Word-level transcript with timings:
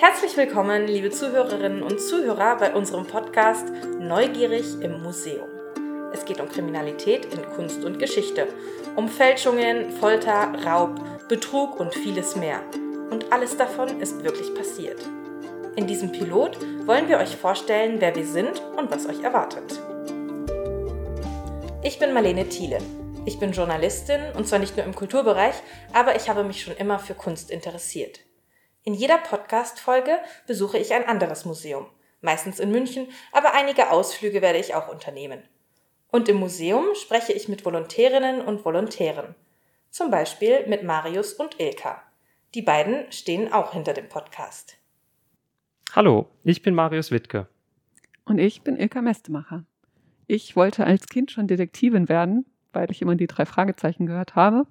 Herzlich 0.00 0.36
willkommen, 0.36 0.86
liebe 0.86 1.10
Zuhörerinnen 1.10 1.82
und 1.82 2.00
Zuhörer, 2.00 2.54
bei 2.56 2.72
unserem 2.72 3.04
Podcast 3.04 3.66
Neugierig 3.98 4.80
im 4.80 5.02
Museum. 5.02 5.48
Es 6.12 6.24
geht 6.24 6.40
um 6.40 6.48
Kriminalität 6.48 7.24
in 7.34 7.42
Kunst 7.56 7.84
und 7.84 7.98
Geschichte, 7.98 8.46
um 8.94 9.08
Fälschungen, 9.08 9.90
Folter, 9.90 10.54
Raub, 10.64 11.00
Betrug 11.28 11.80
und 11.80 11.92
vieles 11.92 12.36
mehr. 12.36 12.60
Und 13.10 13.32
alles 13.32 13.56
davon 13.56 14.00
ist 14.00 14.22
wirklich 14.22 14.54
passiert. 14.54 15.00
In 15.74 15.88
diesem 15.88 16.12
Pilot 16.12 16.60
wollen 16.86 17.08
wir 17.08 17.18
euch 17.18 17.34
vorstellen, 17.34 17.96
wer 17.98 18.14
wir 18.14 18.24
sind 18.24 18.62
und 18.76 18.92
was 18.92 19.08
euch 19.08 19.24
erwartet. 19.24 19.80
Ich 21.82 21.98
bin 21.98 22.12
Marlene 22.12 22.48
Thiele. 22.48 22.78
Ich 23.24 23.40
bin 23.40 23.50
Journalistin 23.50 24.20
und 24.36 24.46
zwar 24.46 24.60
nicht 24.60 24.76
nur 24.76 24.86
im 24.86 24.94
Kulturbereich, 24.94 25.56
aber 25.92 26.14
ich 26.14 26.28
habe 26.28 26.44
mich 26.44 26.62
schon 26.62 26.76
immer 26.76 27.00
für 27.00 27.14
Kunst 27.14 27.50
interessiert. 27.50 28.20
In 28.88 28.94
jeder 28.94 29.18
Podcast-Folge 29.18 30.18
besuche 30.46 30.78
ich 30.78 30.94
ein 30.94 31.04
anderes 31.04 31.44
Museum, 31.44 31.84
meistens 32.22 32.58
in 32.58 32.70
München, 32.70 33.06
aber 33.32 33.52
einige 33.52 33.90
Ausflüge 33.90 34.40
werde 34.40 34.58
ich 34.58 34.74
auch 34.74 34.88
unternehmen. 34.88 35.42
Und 36.10 36.30
im 36.30 36.38
Museum 36.38 36.86
spreche 36.94 37.34
ich 37.34 37.48
mit 37.48 37.66
Volontärinnen 37.66 38.40
und 38.40 38.64
Volontären. 38.64 39.34
Zum 39.90 40.10
Beispiel 40.10 40.66
mit 40.68 40.84
Marius 40.84 41.34
und 41.34 41.60
Ilka. 41.60 42.02
Die 42.54 42.62
beiden 42.62 43.12
stehen 43.12 43.52
auch 43.52 43.74
hinter 43.74 43.92
dem 43.92 44.08
Podcast. 44.08 44.78
Hallo, 45.92 46.30
ich 46.42 46.62
bin 46.62 46.74
Marius 46.74 47.10
Wittke. 47.10 47.46
Und 48.24 48.38
ich 48.38 48.62
bin 48.62 48.78
Ilka 48.78 49.02
Mestemacher. 49.02 49.66
Ich 50.26 50.56
wollte 50.56 50.86
als 50.86 51.08
Kind 51.08 51.30
schon 51.30 51.46
Detektivin 51.46 52.08
werden, 52.08 52.46
weil 52.72 52.90
ich 52.90 53.02
immer 53.02 53.16
die 53.16 53.26
drei 53.26 53.44
Fragezeichen 53.44 54.06
gehört 54.06 54.34
habe. 54.34 54.66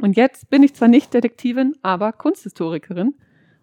Und 0.00 0.16
jetzt 0.16 0.48
bin 0.48 0.62
ich 0.62 0.74
zwar 0.74 0.88
nicht 0.88 1.12
Detektivin, 1.12 1.76
aber 1.82 2.12
Kunsthistorikerin 2.12 3.14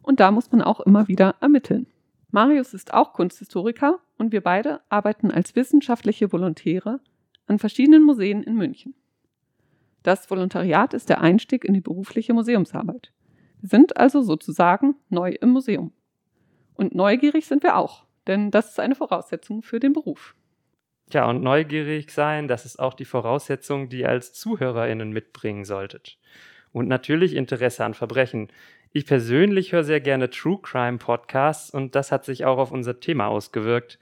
und 0.03 0.19
da 0.19 0.31
muss 0.31 0.51
man 0.51 0.61
auch 0.61 0.79
immer 0.81 1.07
wieder 1.07 1.35
ermitteln. 1.41 1.87
Marius 2.29 2.73
ist 2.73 2.93
auch 2.93 3.13
Kunsthistoriker 3.13 3.99
und 4.17 4.31
wir 4.31 4.41
beide 4.41 4.81
arbeiten 4.89 5.31
als 5.31 5.55
wissenschaftliche 5.55 6.31
Volontäre 6.31 6.99
an 7.47 7.57
verschiedenen 7.57 8.03
Museen 8.03 8.43
in 8.43 8.55
München. 8.55 8.93
Das 10.03 10.29
Volontariat 10.29 10.93
ist 10.93 11.09
der 11.09 11.21
Einstieg 11.21 11.65
in 11.65 11.73
die 11.73 11.81
berufliche 11.81 12.33
Museumsarbeit. 12.33 13.11
Wir 13.59 13.69
sind 13.69 13.97
also 13.97 14.21
sozusagen 14.21 14.95
neu 15.09 15.31
im 15.31 15.49
Museum. 15.49 15.91
Und 16.75 16.93
neugierig 16.93 17.47
sind 17.47 17.63
wir 17.63 17.77
auch, 17.77 18.05
denn 18.27 18.51
das 18.51 18.69
ist 18.69 18.79
eine 18.79 18.95
Voraussetzung 18.95 19.63
für 19.63 19.79
den 19.79 19.93
Beruf. 19.93 20.35
Ja, 21.13 21.29
und 21.29 21.41
neugierig 21.41 22.11
sein, 22.11 22.49
das 22.49 22.65
ist 22.65 22.79
auch 22.79 22.93
die 22.93 23.05
Voraussetzung, 23.05 23.87
die 23.87 23.99
ihr 23.99 24.09
als 24.09 24.33
ZuhörerInnen 24.33 25.11
mitbringen 25.11 25.63
solltet. 25.63 26.17
Und 26.73 26.89
natürlich 26.89 27.35
Interesse 27.35 27.85
an 27.85 27.93
Verbrechen. 27.93 28.49
Ich 28.91 29.05
persönlich 29.05 29.71
höre 29.71 29.85
sehr 29.85 30.01
gerne 30.01 30.29
True 30.29 30.59
Crime 30.61 30.97
Podcasts 30.97 31.69
und 31.69 31.95
das 31.95 32.11
hat 32.11 32.25
sich 32.25 32.43
auch 32.43 32.57
auf 32.57 32.71
unser 32.71 32.99
Thema 32.99 33.27
ausgewirkt. 33.27 33.99